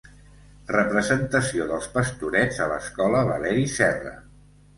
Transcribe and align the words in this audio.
Representació 0.69 1.67
dels 1.73 1.89
pastorets 1.99 2.63
a 2.67 2.71
l'escola 2.73 3.23
Valeri 3.29 3.69
Serra. 3.77 4.17